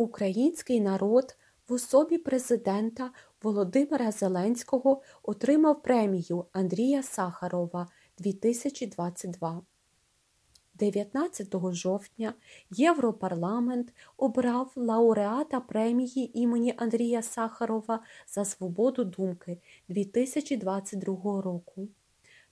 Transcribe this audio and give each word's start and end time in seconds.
Український 0.00 0.80
народ 0.80 1.36
в 1.68 1.72
особі 1.72 2.18
президента 2.18 3.10
Володимира 3.42 4.10
Зеленського 4.12 5.02
отримав 5.22 5.82
премію 5.82 6.44
Андрія 6.52 7.02
Сахарова 7.02 7.88
2022. 8.18 9.62
19 10.74 11.54
жовтня 11.72 12.34
Європарламент 12.70 13.92
обрав 14.16 14.72
лауреата 14.76 15.60
премії 15.60 16.40
імені 16.40 16.74
Андрія 16.76 17.22
Сахарова 17.22 18.02
за 18.28 18.44
свободу 18.44 19.04
думки 19.04 19.58
2022 19.88 21.42
року. 21.42 21.88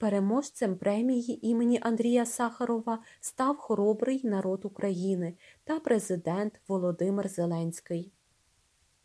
Переможцем 0.00 0.76
премії 0.76 1.48
імені 1.48 1.78
Андрія 1.82 2.26
Сахарова 2.26 2.98
став 3.20 3.56
хоробрий 3.56 4.20
народ 4.24 4.64
України 4.64 5.34
та 5.64 5.80
президент 5.80 6.60
Володимир 6.68 7.28
Зеленський. 7.28 8.12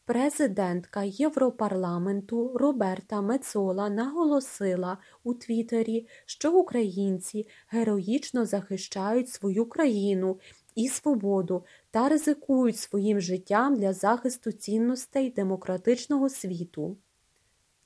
Президентка 0.05 1.04
Європарламенту 1.04 2.58
Роберта 2.58 3.21
Мецола 3.21 3.90
наголосила 3.90 4.98
у 5.23 5.34
Твіттері, 5.34 6.08
що 6.26 6.54
українці 6.54 7.48
героїчно 7.68 8.46
захищають 8.46 9.30
свою 9.30 9.66
країну 9.66 10.40
і 10.76 10.88
свободу 10.88 11.66
та 11.91 12.09
ризикують 12.09 12.77
своїм 12.77 13.21
життям 13.21 13.76
для 13.76 13.93
захисту 13.93 14.52
цінностей 14.52 15.30
демократичного 15.30 16.30
світу. 16.30 16.98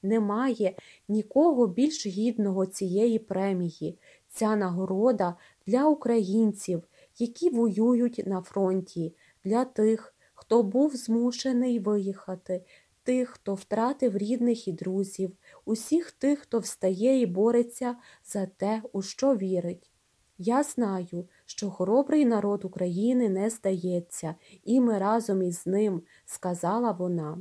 Немає 0.01 0.75
нікого 1.07 1.67
більш 1.67 2.07
гідного 2.07 2.65
цієї 2.65 3.19
премії. 3.19 3.97
Ця 4.29 4.55
нагорода 4.55 5.35
для 5.67 5.85
українців, 5.85 6.83
які 7.17 7.49
воюють 7.49 8.23
на 8.25 8.41
фронті, 8.41 9.13
для 9.43 9.65
тих, 9.65 10.15
хто 10.33 10.63
був 10.63 10.95
змушений 10.95 11.79
виїхати, 11.79 12.63
тих, 13.03 13.29
хто 13.29 13.53
втратив 13.53 14.17
рідних 14.17 14.67
і 14.67 14.71
друзів, 14.71 15.37
усіх 15.65 16.11
тих, 16.11 16.39
хто 16.39 16.59
встає 16.59 17.21
і 17.21 17.25
бореться 17.25 17.95
за 18.25 18.45
те, 18.45 18.81
у 18.93 19.01
що 19.01 19.35
вірить. 19.35 19.91
Я 20.37 20.63
знаю, 20.63 21.27
що 21.45 21.71
хоробрий 21.71 22.25
народ 22.25 22.65
України 22.65 23.29
не 23.29 23.49
здається, 23.49 24.35
і 24.63 24.81
ми 24.81 24.97
разом 24.97 25.43
із 25.43 25.67
ним, 25.67 26.01
сказала 26.25 26.91
вона. 26.91 27.37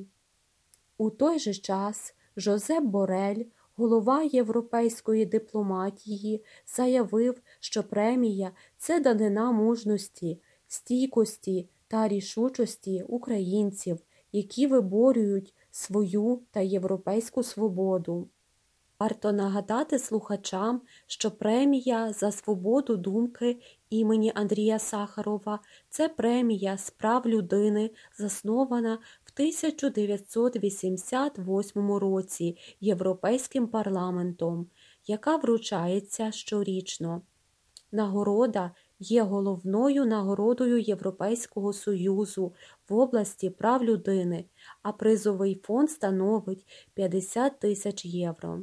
У 0.98 1.10
той 1.10 1.38
же 1.38 1.54
час 1.54 2.14
Жозеп 2.38 2.84
Борель, 2.84 3.44
голова 3.76 4.22
європейської 4.22 5.26
дипломатії, 5.26 6.44
заявив, 6.76 7.40
що 7.60 7.82
премія 7.82 8.50
це 8.76 9.00
данина 9.00 9.52
мужності, 9.52 10.40
стійкості 10.68 11.68
та 11.88 12.08
рішучості 12.08 13.04
українців, 13.08 13.98
які 14.32 14.66
виборюють 14.66 15.54
свою 15.70 16.42
та 16.50 16.60
європейську 16.60 17.42
свободу. 17.42 18.28
Варто 19.00 19.32
нагадати 19.32 19.98
слухачам, 19.98 20.82
що 21.06 21.30
премія 21.30 22.12
за 22.12 22.32
свободу 22.32 22.96
думки 22.96 23.60
імені 23.90 24.32
Андрія 24.34 24.78
Сахарова 24.78 25.60
це 25.88 26.08
премія 26.08 26.78
з 26.78 26.90
прав 26.90 27.26
людини, 27.26 27.90
заснована 28.18 28.98
1988 29.38 31.92
році 31.92 32.56
Європейським 32.80 33.68
парламентом, 33.68 34.66
яка 35.06 35.36
вручається 35.36 36.32
щорічно. 36.32 37.22
Нагорода 37.92 38.70
є 38.98 39.22
головною 39.22 40.06
нагородою 40.06 40.78
Європейського 40.78 41.72
Союзу 41.72 42.54
в 42.88 42.94
області 42.94 43.50
прав 43.50 43.84
людини, 43.84 44.44
а 44.82 44.92
призовий 44.92 45.60
фонд 45.64 45.90
становить 45.90 46.66
50 46.94 47.60
тисяч 47.60 48.04
євро. 48.04 48.60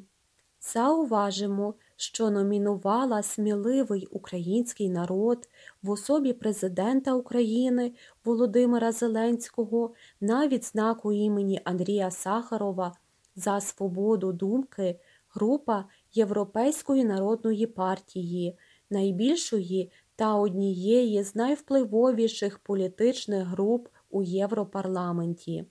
Зауважимо, 0.74 1.74
що 1.96 2.30
номінувала 2.30 3.24
сміливий 3.24 4.08
український 4.12 4.90
народ 4.90 5.50
в 5.84 5.90
особі 5.90 6.34
президента 6.34 7.14
України 7.14 7.94
Володимира 8.26 8.92
Зеленського 8.92 9.94
на 10.22 10.48
відзнаку 10.48 11.14
імені 11.14 11.62
Андрія 11.64 12.12
Сахарова 12.12 12.98
за 13.36 13.62
свободу 13.62 14.34
думки 14.34 15.00
група 15.30 15.86
Європейської 16.14 17.06
народної 17.06 17.68
партії, 17.68 18.58
найбільшої 18.90 19.92
та 20.16 20.36
однієї 20.36 21.24
з 21.24 21.36
найвпливовіших 21.36 22.60
політичних 22.60 23.48
груп 23.48 23.88
у 24.10 24.24
Європарламенті, 24.24 25.66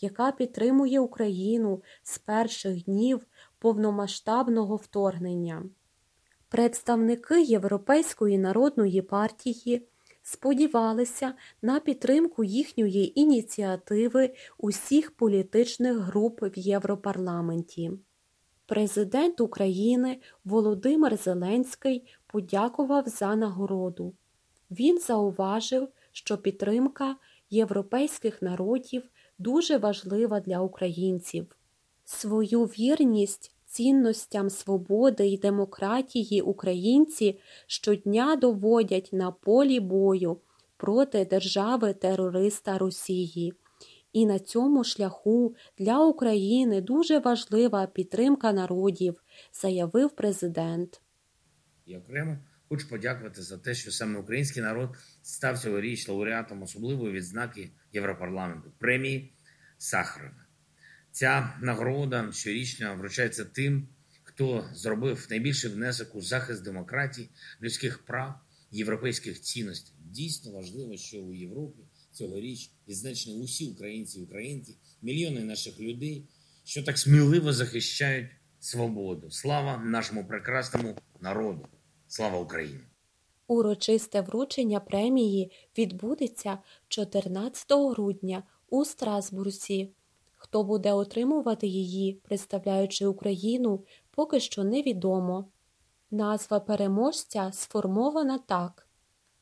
яка 0.00 0.32
підтримує 0.32 1.00
Україну 1.00 1.82
з 2.02 2.18
перших 2.18 2.84
днів 2.84 3.26
повномасштабного 3.58 4.76
вторгнення. 4.76 5.62
Представники 6.48 7.42
Європейської 7.42 8.38
народної 8.38 9.02
партії 9.02 9.88
сподівалися 10.22 11.34
на 11.62 11.80
підтримку 11.80 12.44
їхньої 12.44 13.20
ініціативи 13.20 14.34
усіх 14.58 15.10
політичних 15.10 15.96
груп 15.96 16.42
в 16.42 16.58
Європарламенті. 16.58 17.92
Президент 18.66 19.40
України 19.40 20.20
Володимир 20.44 21.16
Зеленський 21.16 22.14
подякував 22.26 23.08
за 23.08 23.36
нагороду. 23.36 24.14
Він 24.70 24.98
зауважив, 24.98 25.88
що 26.12 26.38
підтримка 26.38 27.16
європейських 27.50 28.42
народів 28.42 29.02
дуже 29.38 29.78
важлива 29.78 30.40
для 30.40 30.60
українців. 30.60 31.57
Свою 32.10 32.64
вірність 32.64 33.54
цінностям 33.66 34.50
свободи 34.50 35.26
і 35.26 35.38
демократії 35.38 36.40
українці 36.42 37.40
щодня 37.66 38.36
доводять 38.36 39.08
на 39.12 39.30
полі 39.30 39.80
бою 39.80 40.40
проти 40.76 41.24
держави 41.24 41.94
терориста 41.94 42.78
Росії. 42.78 43.52
І 44.12 44.26
на 44.26 44.38
цьому 44.38 44.84
шляху 44.84 45.54
для 45.78 46.04
України 46.04 46.80
дуже 46.80 47.18
важлива 47.18 47.86
підтримка 47.86 48.52
народів, 48.52 49.22
заявив 49.52 50.10
президент. 50.10 51.02
І 51.86 51.96
окремо 51.96 52.38
хочу 52.68 52.88
подякувати 52.88 53.42
за 53.42 53.58
те, 53.58 53.74
що 53.74 53.90
саме 53.90 54.18
український 54.18 54.62
народ 54.62 54.96
став 55.22 55.58
цьогоріч 55.58 56.08
лауреатом 56.08 56.62
особливої 56.62 57.12
відзнаки 57.12 57.70
Європарламенту 57.92 58.72
премії 58.78 59.32
Сахарова. 59.78 60.47
Ця 61.18 61.58
нагорода 61.62 62.32
щорічно 62.32 62.96
вручається 62.96 63.44
тим, 63.44 63.88
хто 64.22 64.64
зробив 64.74 65.26
найбільший 65.30 65.70
внесок 65.70 66.14
у 66.14 66.20
захист 66.20 66.62
демократії, 66.62 67.28
людських 67.62 68.04
прав, 68.04 68.34
європейських 68.70 69.40
цінностей. 69.40 69.94
Дійсно 70.00 70.52
важливо, 70.52 70.96
що 70.96 71.18
у 71.18 71.34
Європі 71.34 71.82
цьогоріч 72.12 72.70
відзначені 72.88 73.42
усі 73.42 73.66
українці 73.66 74.18
і 74.18 74.22
українки, 74.22 74.74
мільйони 75.02 75.40
наших 75.40 75.80
людей, 75.80 76.28
що 76.64 76.82
так 76.82 76.98
сміливо 76.98 77.52
захищають 77.52 78.30
свободу. 78.60 79.30
Слава 79.30 79.78
нашому 79.78 80.26
прекрасному 80.26 80.96
народу! 81.20 81.66
Слава 82.06 82.38
Україні! 82.38 82.80
Урочисте 83.46 84.20
вручення 84.20 84.80
премії 84.80 85.52
відбудеться 85.78 86.58
14 86.88 87.66
грудня 87.70 88.42
у 88.70 88.84
Страсбурзі. 88.84 89.92
Хто 90.38 90.64
буде 90.64 90.92
отримувати 90.92 91.66
її, 91.66 92.12
представляючи 92.12 93.06
Україну, 93.06 93.80
поки 94.10 94.40
що 94.40 94.64
невідомо. 94.64 95.44
Назва 96.10 96.60
переможця 96.60 97.50
сформована 97.52 98.38
так 98.38 98.88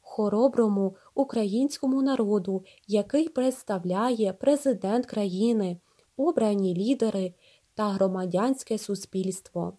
хороброму 0.01 0.97
українському 1.15 2.03
народу, 2.03 2.65
який 2.87 3.29
представляє 3.29 4.33
президент 4.33 5.07
країни, 5.07 5.77
обрані 6.17 6.75
лідери 6.75 7.35
та 7.75 7.89
громадянське 7.89 8.79
суспільство. 8.79 9.77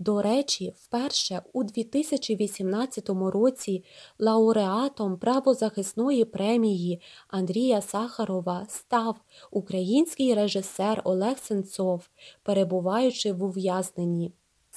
До 0.00 0.22
речі, 0.22 0.74
вперше 0.76 1.42
у 1.52 1.64
2018 1.64 3.08
році 3.08 3.84
лауреатом 4.18 5.18
правозахисної 5.18 6.24
премії 6.24 7.00
Андрія 7.28 7.82
Сахарова 7.82 8.66
став 8.68 9.20
український 9.50 10.34
режисер 10.34 11.02
Олег 11.04 11.38
Сенцов, 11.38 12.08
перебуваючи 12.42 13.32
в 13.32 13.42
ув'язненні. 13.42 14.32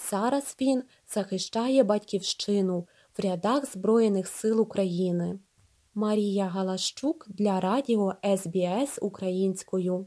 Зараз 0.09 0.55
він 0.61 0.83
захищає 1.07 1.83
батьківщину 1.83 2.87
в 3.17 3.21
рядах 3.21 3.71
Збройних 3.73 4.27
сил 4.27 4.61
України. 4.61 5.39
Марія 5.93 6.45
Галащук 6.45 7.25
для 7.29 7.59
радіо 7.59 8.13
СБС 8.37 8.99
українською 9.01 10.05